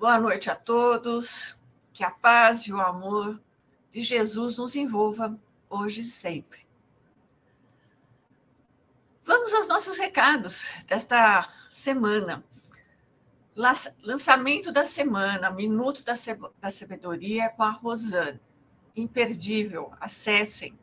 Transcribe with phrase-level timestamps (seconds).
[0.00, 1.54] Boa noite a todos.
[1.92, 3.38] Que a paz e o amor
[3.92, 5.38] de Jesus nos envolva
[5.68, 6.66] hoje e sempre.
[9.22, 12.42] Vamos aos nossos recados desta semana.
[14.02, 18.40] Lançamento da semana, Minuto da Sabedoria com a Rosane.
[18.96, 20.78] Imperdível, acessem.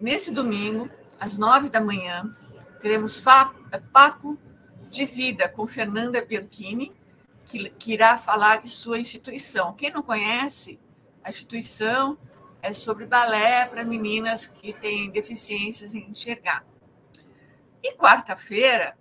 [0.00, 2.36] Nesse domingo, às nove da manhã,
[2.80, 3.22] teremos
[3.92, 4.36] Papo
[4.90, 6.97] de Vida com Fernanda Bianchini,
[7.48, 9.72] que, que irá falar de sua instituição.
[9.72, 10.78] Quem não conhece,
[11.24, 12.18] a instituição
[12.60, 16.64] é sobre balé para meninas que têm deficiências em enxergar.
[17.82, 18.98] E quarta-feira,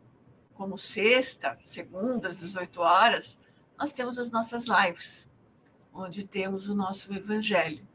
[0.53, 3.37] como sexta, segunda, às 18 horas,
[3.77, 5.27] nós temos as nossas lives,
[5.93, 7.85] onde temos o nosso evangelho.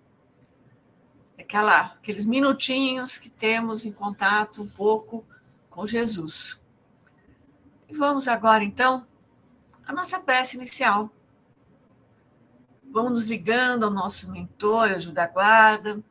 [1.39, 5.25] Aquela, aqueles minutinhos que temos em contato um pouco
[5.71, 6.61] com Jesus.
[7.89, 9.07] E vamos agora, então,
[9.87, 11.11] a nossa peça inicial.
[12.91, 16.03] Vamos nos ligando ao nosso mentor, anjo da guarda,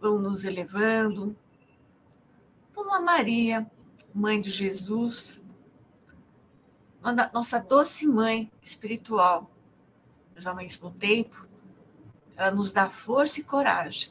[0.00, 1.36] vamos nos elevando,
[2.74, 3.70] vamos a Maria,
[4.14, 5.42] mãe de Jesus,
[7.32, 9.50] nossa doce mãe espiritual,
[10.34, 11.46] mas ao mesmo tempo,
[12.36, 14.10] ela nos dá força e coragem.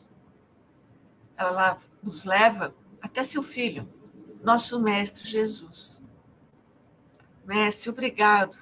[1.36, 3.88] Ela nos leva até seu filho,
[4.44, 5.99] nosso mestre Jesus.
[7.50, 8.56] Mestre, obrigado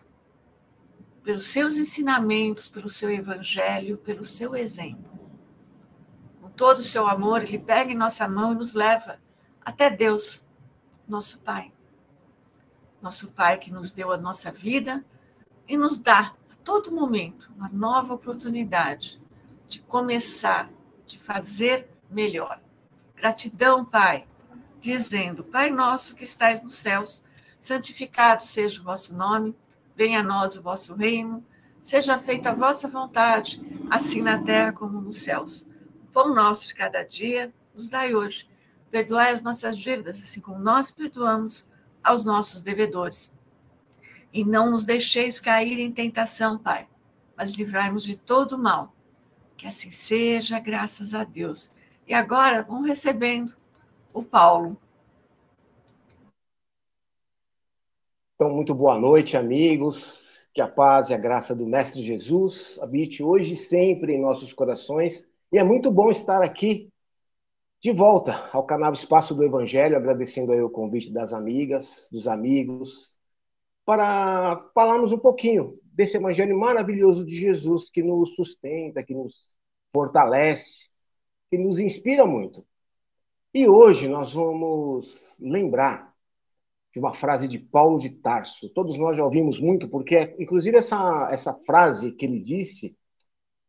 [1.21, 5.11] pelos seus ensinamentos, pelo seu evangelho, pelo seu exemplo.
[6.39, 9.19] Com todo o seu amor, ele pega em nossa mão e nos leva
[9.59, 10.41] até Deus,
[11.05, 11.73] nosso Pai.
[13.01, 15.03] Nosso Pai que nos deu a nossa vida
[15.67, 19.21] e nos dá a todo momento uma nova oportunidade
[19.67, 20.71] de começar,
[21.05, 22.61] de fazer melhor.
[23.17, 24.25] Gratidão, Pai,
[24.79, 27.21] dizendo: Pai nosso que estais nos céus,
[27.67, 29.55] santificado seja o vosso nome,
[29.95, 31.45] venha a nós o vosso reino,
[31.81, 35.65] seja feita a vossa vontade, assim na terra como nos céus.
[36.03, 38.47] O pão nosso de cada dia nos dai hoje.
[38.89, 41.67] Perdoai as nossas dívidas, assim como nós perdoamos
[42.01, 43.33] aos nossos devedores.
[44.31, 46.87] E não nos deixeis cair em tentação, Pai,
[47.35, 48.95] mas livrai-nos de todo mal.
[49.57, 51.69] Que assim seja, graças a Deus.
[52.07, 53.55] E agora, vamos recebendo
[54.13, 54.79] o Paulo.
[58.39, 60.47] Então, muito boa noite, amigos.
[60.53, 64.53] Que a paz e a graça do Mestre Jesus habite hoje e sempre em nossos
[64.53, 65.27] corações.
[65.51, 66.93] E é muito bom estar aqui
[67.81, 73.17] de volta ao canal Espaço do Evangelho, agradecendo aí o convite das amigas, dos amigos,
[73.83, 79.55] para falarmos um pouquinho desse Evangelho maravilhoso de Jesus que nos sustenta, que nos
[79.91, 80.89] fortalece,
[81.49, 82.63] que nos inspira muito.
[83.51, 86.15] E hoje nós vamos lembrar
[86.97, 88.69] de uma frase de Paulo de Tarso.
[88.69, 92.97] Todos nós já ouvimos muito, porque, inclusive, essa, essa frase que ele disse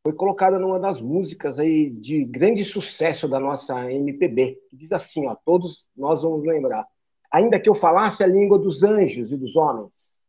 [0.02, 5.36] foi colocada numa das músicas aí de grande sucesso da nossa MPB, diz assim, ó,
[5.44, 6.86] todos nós vamos lembrar.
[7.30, 10.24] Ainda que eu falasse a língua dos anjos e dos homens,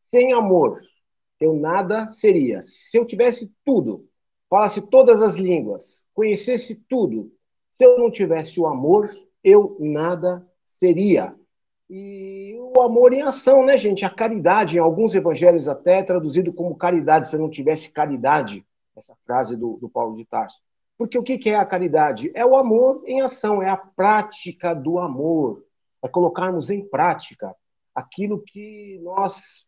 [0.00, 0.80] sem amor,
[1.38, 2.62] eu nada seria.
[2.62, 4.08] Se eu tivesse tudo,
[4.48, 7.32] falasse todas as línguas, conhecesse tudo,
[7.70, 9.08] se eu não tivesse o amor,
[9.44, 11.32] eu nada seria.
[11.92, 14.04] E o amor em ação, né, gente?
[14.04, 18.64] A caridade, em alguns evangelhos até é traduzido como caridade, se não tivesse caridade,
[18.96, 20.62] essa frase do, do Paulo de Tarso.
[20.96, 22.30] Porque o que é a caridade?
[22.32, 25.64] É o amor em ação, é a prática do amor,
[26.00, 27.56] é colocarmos em prática
[27.92, 29.66] aquilo que nós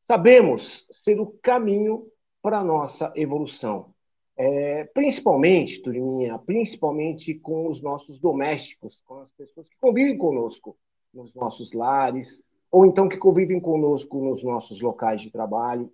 [0.00, 2.06] sabemos ser o caminho
[2.40, 3.92] para a nossa evolução.
[4.38, 10.78] É, principalmente, turminha, principalmente com os nossos domésticos, com as pessoas que convivem conosco
[11.12, 15.92] nos nossos lares, ou então que convivem conosco nos nossos locais de trabalho,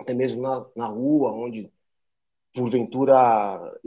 [0.00, 1.72] até mesmo na, na rua, onde
[2.52, 3.78] porventura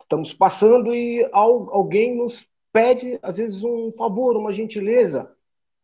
[0.00, 5.32] estamos passando e alguém nos pede, às vezes, um favor, uma gentileza,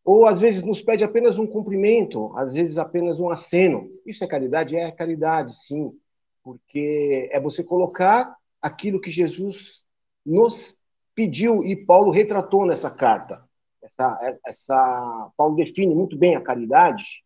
[0.05, 3.89] ou às vezes nos pede apenas um cumprimento, às vezes apenas um aceno.
[4.05, 4.77] Isso é caridade?
[4.77, 5.97] É caridade, sim,
[6.43, 9.85] porque é você colocar aquilo que Jesus
[10.27, 10.77] nos
[11.15, 13.45] pediu e Paulo retratou nessa carta
[13.83, 17.25] essa, essa Paulo define muito bem a caridade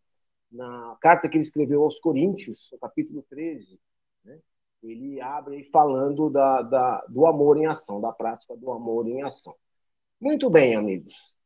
[0.50, 3.78] na carta que ele escreveu aos Coríntios, no capítulo 13.
[4.24, 4.40] Né?
[4.82, 9.54] Ele abre falando da, da, do amor em ação, da prática do amor em ação.
[10.20, 11.36] Muito bem, amigos.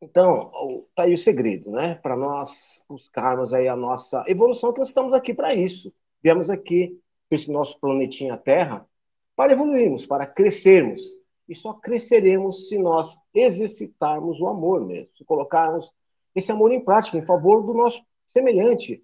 [0.00, 1.96] Então, tá aí o segredo, né?
[1.96, 5.92] Para nós buscarmos aí a nossa evolução, que nós estamos aqui para isso.
[6.22, 6.98] Viemos aqui
[7.28, 8.88] para esse nosso planetinha Terra
[9.36, 11.02] para evoluirmos, para crescermos,
[11.50, 15.92] e só cresceremos se nós exercitarmos o amor mesmo, se colocarmos
[16.32, 19.02] esse amor em prática em favor do nosso semelhante,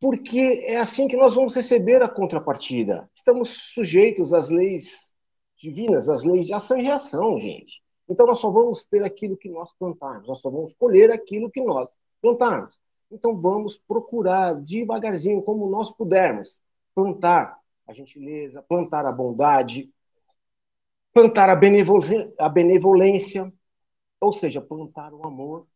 [0.00, 3.10] porque é assim que nós vamos receber a contrapartida.
[3.12, 5.12] Estamos sujeitos às leis
[5.56, 7.82] divinas, às leis de ação e reação, gente.
[8.08, 11.60] Então nós só vamos ter aquilo que nós plantarmos, nós só vamos colher aquilo que
[11.60, 12.78] nós plantarmos.
[13.10, 16.60] Então vamos procurar devagarzinho, como nós pudermos,
[16.94, 19.90] plantar a gentileza, plantar a bondade,
[21.14, 23.52] plantar a benevolência, a benevolência
[24.24, 25.66] ou seja, plantar o amor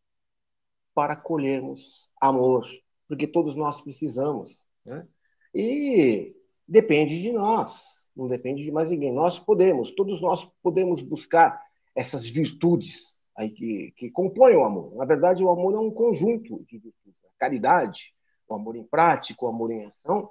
[0.93, 2.65] para colhermos amor,
[3.07, 4.67] porque todos nós precisamos.
[4.83, 5.07] Né?
[5.53, 6.35] E
[6.67, 9.13] depende de nós, não depende de mais ninguém.
[9.13, 11.61] Nós podemos, todos nós podemos buscar
[11.95, 14.95] essas virtudes aí que, que compõem o amor.
[14.95, 17.23] Na verdade, o amor é um conjunto de virtudes.
[17.25, 18.15] A caridade,
[18.47, 20.29] o amor em prática, o amor em ação,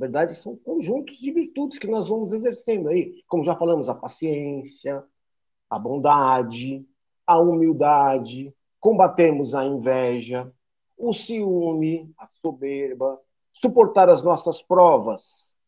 [0.00, 3.22] na verdade, são conjuntos de virtudes que nós vamos exercendo aí.
[3.28, 5.04] Como já falamos, a paciência,
[5.68, 6.88] a bondade,
[7.26, 10.50] a humildade, combatemos a inveja,
[10.96, 13.20] o ciúme, a soberba,
[13.52, 15.58] suportar as nossas provas,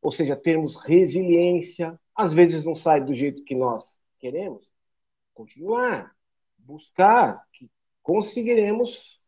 [0.00, 1.98] ou seja, termos resiliência.
[2.14, 4.70] Às vezes não sai do jeito que nós queremos,
[5.34, 6.14] continuar,
[6.56, 7.68] buscar, que
[8.04, 9.20] conseguiremos,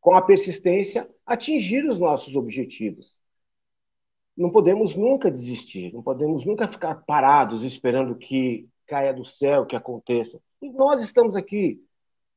[0.00, 3.20] com a persistência, atingir os nossos objetivos.
[4.38, 9.76] Não podemos nunca desistir, não podemos nunca ficar parados esperando que caia do céu, que
[9.76, 10.40] aconteça.
[10.62, 11.84] E nós estamos aqui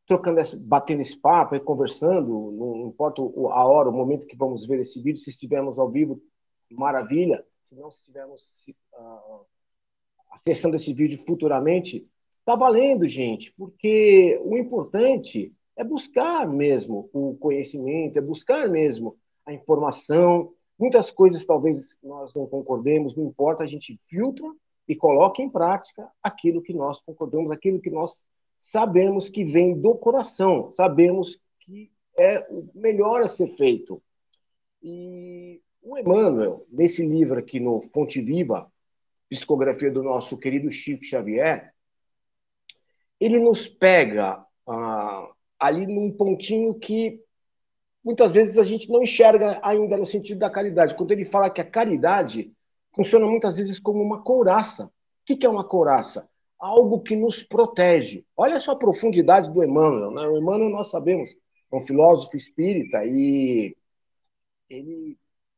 [0.08, 4.66] trocando essa, batendo esse papo e conversando, não importa a hora, o momento que vamos
[4.66, 6.22] ver esse vídeo, se estivermos ao vivo,
[6.70, 8.66] maravilha, se não estivermos
[8.96, 9.46] uh,
[10.32, 12.10] acessando esse vídeo futuramente,
[12.42, 19.16] Está valendo, gente, porque o importante é buscar mesmo o conhecimento, é buscar mesmo
[19.46, 20.52] a informação.
[20.82, 24.52] Muitas coisas talvez nós não concordemos, não importa, a gente filtra
[24.88, 28.26] e coloca em prática aquilo que nós concordamos, aquilo que nós
[28.58, 34.02] sabemos que vem do coração, sabemos que é o melhor a ser feito.
[34.82, 38.68] E o Emmanuel, nesse livro aqui no Fonte Viva,
[39.30, 41.76] psicografia do nosso querido Chico Xavier,
[43.20, 47.24] ele nos pega ah, ali num pontinho que
[48.04, 50.96] muitas vezes a gente não enxerga ainda no sentido da caridade.
[50.96, 52.52] Quando ele fala que a caridade
[52.94, 54.86] funciona muitas vezes como uma couraça.
[54.86, 54.92] O
[55.36, 56.30] que é uma couraça?
[56.60, 58.26] Algo que nos protege.
[58.36, 60.12] Olha só a profundidade do Emmanuel.
[60.12, 60.28] Né?
[60.28, 61.36] O Emmanuel, nós sabemos,
[61.72, 63.76] é um filósofo espírita e
[64.70, 65.18] ele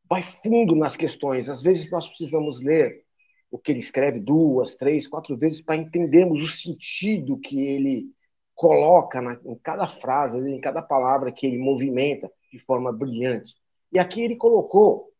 [0.10, 1.50] vai fundo nas questões.
[1.50, 3.04] Às vezes nós precisamos ler
[3.50, 8.12] o que ele escreve duas, três, quatro vezes para entendermos o sentido que ele
[8.56, 13.56] coloca na, em cada frase, em cada palavra que ele movimenta de forma brilhante.
[13.92, 15.12] E aqui ele colocou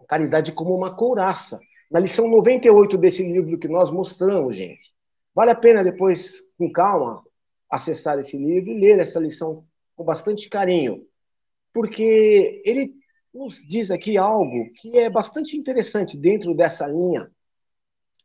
[0.00, 1.60] a caridade como uma couraça.
[1.90, 4.92] Na lição 98 desse livro que nós mostramos, gente.
[5.34, 7.22] Vale a pena depois, com calma,
[7.70, 11.06] acessar esse livro e ler essa lição com bastante carinho,
[11.72, 12.94] porque ele
[13.32, 17.30] nos diz aqui algo que é bastante interessante dentro dessa linha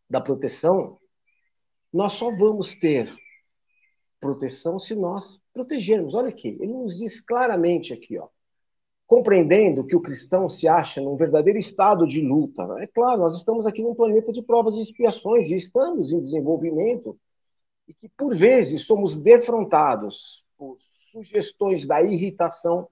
[0.09, 0.97] da proteção,
[1.91, 3.13] nós só vamos ter
[4.21, 6.15] proteção se nós protegermos.
[6.15, 8.29] Olha aqui, ele nos diz claramente aqui, ó,
[9.05, 12.63] compreendendo que o cristão se acha num verdadeiro estado de luta.
[12.79, 17.19] É claro, nós estamos aqui num planeta de provas e expiações e estamos em desenvolvimento
[17.87, 20.77] e que por vezes somos defrontados por
[21.11, 22.87] sugestões da irritação,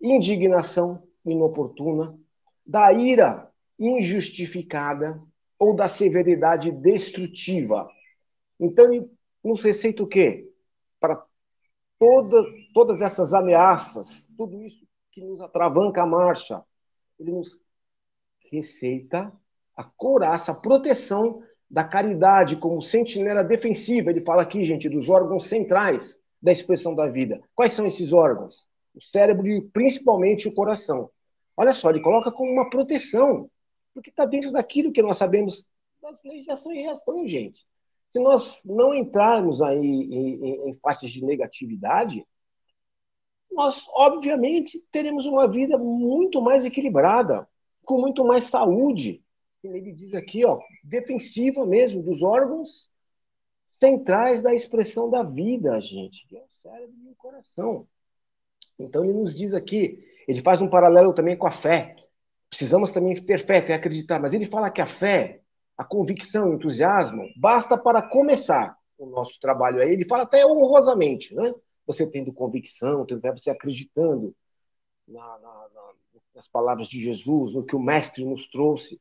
[0.00, 2.16] indignação inoportuna,
[2.64, 5.20] da ira injustificada,
[5.58, 7.88] ou da severidade destrutiva.
[8.60, 9.10] Então, ele
[9.48, 10.50] nos receita o quê?
[11.00, 11.24] Para
[11.98, 16.62] toda, todas essas ameaças, tudo isso que nos atravanca a marcha,
[17.18, 17.58] ele nos
[18.50, 19.32] receita
[19.76, 24.10] a couraça, a proteção da caridade como sentinela defensiva.
[24.10, 27.42] Ele fala aqui, gente, dos órgãos centrais da expressão da vida.
[27.54, 28.68] Quais são esses órgãos?
[28.94, 31.10] O cérebro e principalmente o coração.
[31.56, 33.50] Olha só, ele coloca como uma proteção
[33.92, 35.66] porque está dentro daquilo que nós sabemos
[36.00, 37.66] das leis de ação e reação, gente.
[38.10, 42.26] Se nós não entrarmos aí em, em, em de negatividade,
[43.50, 47.48] nós, obviamente, teremos uma vida muito mais equilibrada,
[47.84, 49.22] com muito mais saúde.
[49.62, 52.90] Ele diz aqui, ó, defensiva mesmo, dos órgãos
[53.66, 57.86] centrais da expressão da vida, gente, que é o cérebro e o coração.
[58.78, 61.96] Então, ele nos diz aqui, ele faz um paralelo também com a fé.
[62.48, 64.20] Precisamos também ter fé, ter acreditar.
[64.20, 65.42] Mas ele fala que a fé,
[65.78, 69.92] a convicção, o entusiasmo, basta para começar o nosso trabalho aí.
[69.92, 71.54] Ele fala até honrosamente, né?
[71.86, 74.34] Você tendo convicção, fé, você acreditando
[75.06, 75.92] na, na, na,
[76.34, 79.00] nas palavras de Jesus, no que o Mestre nos trouxe.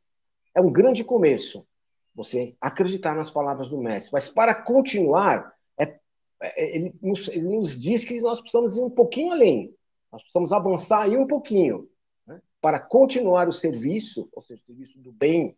[0.53, 1.67] É um grande começo
[2.13, 4.13] você acreditar nas palavras do Mestre.
[4.13, 6.00] Mas para continuar, é,
[6.41, 9.75] é, ele, nos, ele nos diz que nós precisamos ir um pouquinho além.
[10.12, 11.89] Nós precisamos avançar aí um pouquinho
[12.25, 12.39] né?
[12.62, 15.57] para continuar o serviço, ou seja, o serviço do bem,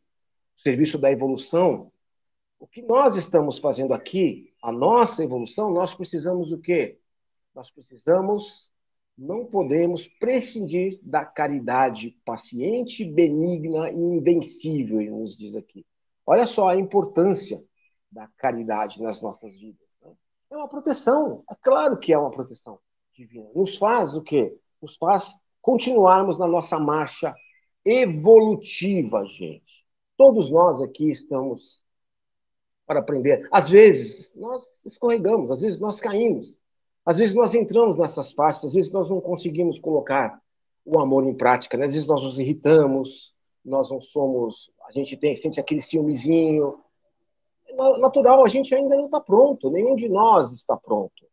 [0.60, 1.92] serviço da evolução.
[2.60, 7.00] O que nós estamos fazendo aqui, a nossa evolução, nós precisamos o quê?
[7.56, 8.70] Nós precisamos,
[9.18, 15.86] não podemos prescindir da caridade paciente, benigna e invencível, ele nos diz aqui.
[16.26, 17.64] Olha só a importância
[18.12, 19.88] da caridade nas nossas vidas.
[20.02, 20.12] Né?
[20.52, 22.80] É uma proteção, é claro que é uma proteção
[23.14, 23.50] divina.
[23.56, 24.58] Nos faz o quê?
[24.82, 27.34] Nos faz continuarmos na nossa marcha
[27.86, 29.79] evolutiva, gente.
[30.20, 31.82] Todos nós aqui estamos
[32.86, 33.48] para aprender.
[33.54, 36.60] Às vezes nós escorregamos, às vezes nós caímos,
[37.06, 40.38] às vezes nós entramos nessas faixas, às vezes nós não conseguimos colocar
[40.84, 41.86] o amor em prática, né?
[41.86, 43.34] às vezes nós nos irritamos,
[43.64, 46.78] nós não somos, a gente tem sente aquele ciúmezinho,
[48.02, 51.26] natural, a gente ainda não está pronto, nenhum de nós está pronto.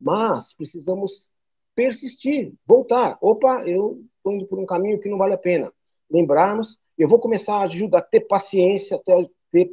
[0.00, 1.30] Mas precisamos
[1.72, 3.16] persistir, voltar.
[3.20, 5.72] Opa, eu estou indo por um caminho que não vale a pena.
[6.10, 9.70] Lembrarmos, eu vou começar a ajudar a ter paciência, ter, ter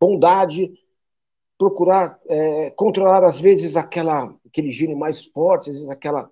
[0.00, 0.72] bondade,
[1.58, 6.30] procurar é, controlar, às vezes, aquela, aquele gênio mais forte, às vezes, aquela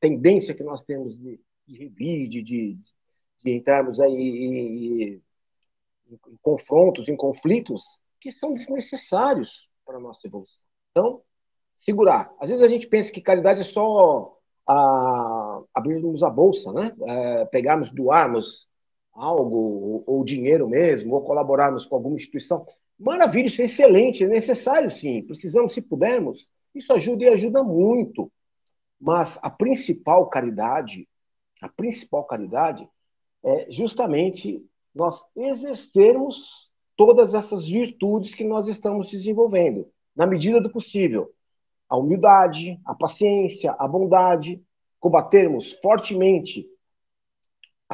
[0.00, 2.78] tendência que nós temos de, de revide, de,
[3.44, 5.22] de entrarmos aí em, em,
[6.10, 10.64] em confrontos, em conflitos, que são desnecessários para a nossa evolução.
[10.90, 11.22] Então,
[11.76, 12.34] segurar.
[12.40, 14.36] Às vezes a gente pensa que caridade é só
[14.66, 16.94] a, abrirmos a bolsa, né?
[17.06, 18.68] É, pegarmos, doarmos
[19.14, 22.66] algo, ou, dinheiro mesmo, ou colaborarmos com alguma instituição.
[22.98, 25.22] Maravilha, isso é excelente, é necessário sim.
[25.22, 28.30] Precisamos, se pudermos, isso ajuda e ajuda muito.
[29.00, 31.08] Mas a principal caridade,
[31.60, 32.88] a principal caridade
[33.44, 41.32] é justamente nós exercermos todas essas virtudes que nós estamos desenvolvendo, na medida do possível.
[41.88, 44.62] A humildade, a paciência, a bondade,
[44.98, 46.66] combatermos fortemente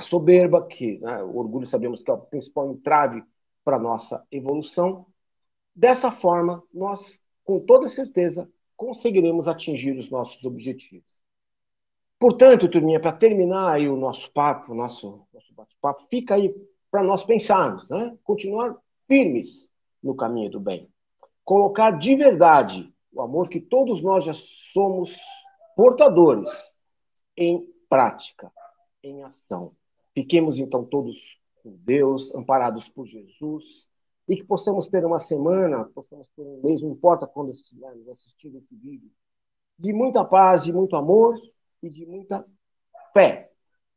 [0.00, 3.23] a soberba, que né, o orgulho sabemos que é o principal entrave
[3.62, 5.07] para a nossa evolução.
[5.75, 11.09] Dessa forma, nós, com toda certeza, conseguiremos atingir os nossos objetivos.
[12.19, 16.54] Portanto, turminha, para terminar aí o nosso papo, nosso, nosso bate-papo, fica aí
[16.90, 18.16] para nós pensarmos, né?
[18.25, 18.76] Continuar
[19.07, 19.71] firmes
[20.02, 20.90] no caminho do bem.
[21.45, 25.19] Colocar de verdade o amor que todos nós já somos
[25.76, 26.78] portadores
[27.37, 28.52] em prática,
[29.02, 29.75] em ação.
[30.14, 33.90] Fiquemos então todos com Deus, amparados por Jesus,
[34.28, 38.56] e que possamos ter uma semana, possamos ter um mês, não importa quando estivermos assistindo
[38.58, 39.10] esse vídeo,
[39.78, 41.34] de muita paz, de muito amor
[41.82, 42.46] e de muita
[43.12, 43.50] fé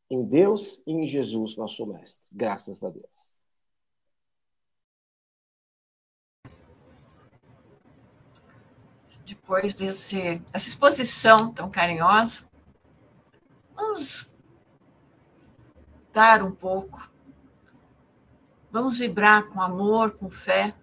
[0.10, 2.28] em Deus e em Jesus, nosso Mestre.
[2.32, 3.34] Graças a Deus.
[9.26, 12.40] depois desse, dessa exposição tão carinhosa,
[13.76, 14.33] vamos
[16.14, 17.12] dar um pouco,
[18.72, 20.76] vamos vibrar com amor, com fé,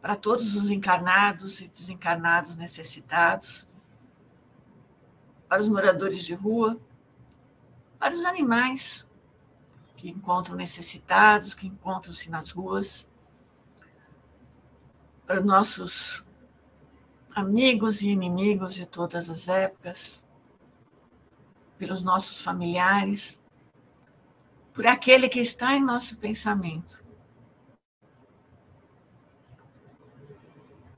[0.00, 3.66] para todos os encarnados e desencarnados necessitados,
[5.48, 6.76] para os moradores de rua,
[7.96, 9.06] para os animais
[9.96, 13.08] que encontram necessitados, que encontram-se nas ruas,
[15.24, 16.26] para os nossos
[17.32, 20.24] amigos e inimigos de todas as épocas,
[21.78, 23.40] pelos nossos familiares,
[24.72, 27.04] por aquele que está em nosso pensamento.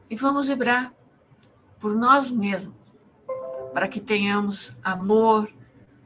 [0.08, 0.92] E vamos vibrar
[1.80, 2.76] por nós mesmos,
[3.72, 5.52] para que tenhamos amor,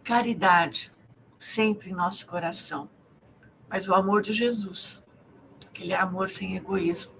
[0.02, 0.90] caridade
[1.38, 2.88] sempre em nosso coração.
[3.68, 5.04] Mas o amor de Jesus,
[5.66, 7.12] aquele amor sem egoísmo.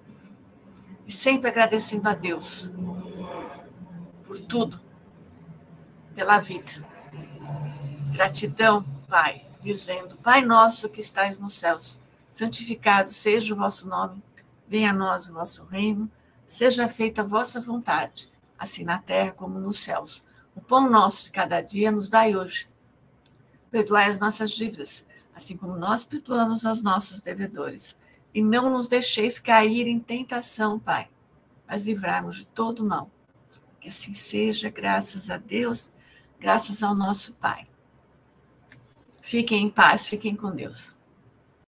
[1.07, 2.73] E sempre agradecendo a Deus
[4.25, 4.81] por tudo,
[6.15, 6.71] pela vida.
[8.13, 11.99] Gratidão, Pai, dizendo: Pai nosso que estais nos céus,
[12.33, 14.23] santificado seja o vosso nome,
[14.67, 16.11] venha a nós o vosso reino,
[16.47, 20.25] seja feita a vossa vontade, assim na terra como nos céus.
[20.55, 22.69] O pão nosso de cada dia nos dai hoje.
[23.71, 27.97] Perdoai as nossas dívidas, assim como nós perdoamos aos nossos devedores.
[28.35, 31.09] E não nos deixeis cair em tentação, Pai,
[31.67, 33.11] mas livrai-nos de todo mal
[33.81, 35.91] que assim seja, graças a Deus,
[36.39, 37.67] graças ao nosso Pai.
[39.29, 40.98] Fiquem em paz, fiquem com Deus.